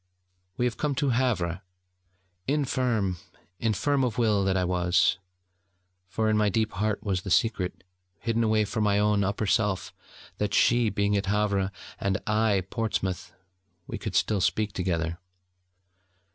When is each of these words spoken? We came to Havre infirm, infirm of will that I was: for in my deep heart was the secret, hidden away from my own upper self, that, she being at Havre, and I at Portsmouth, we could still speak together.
We 0.57 0.67
came 0.71 0.95
to 0.95 1.09
Havre 1.11 1.61
infirm, 2.47 3.17
infirm 3.59 4.03
of 4.03 4.17
will 4.17 4.43
that 4.45 4.57
I 4.57 4.65
was: 4.65 5.19
for 6.07 6.27
in 6.27 6.35
my 6.35 6.49
deep 6.49 6.71
heart 6.71 7.03
was 7.03 7.21
the 7.21 7.29
secret, 7.29 7.83
hidden 8.17 8.43
away 8.43 8.65
from 8.65 8.83
my 8.83 8.97
own 8.97 9.23
upper 9.23 9.45
self, 9.45 9.93
that, 10.39 10.55
she 10.55 10.89
being 10.89 11.15
at 11.15 11.27
Havre, 11.27 11.71
and 11.99 12.17
I 12.25 12.57
at 12.57 12.71
Portsmouth, 12.71 13.31
we 13.85 13.99
could 13.99 14.15
still 14.15 14.41
speak 14.41 14.73
together. 14.73 15.19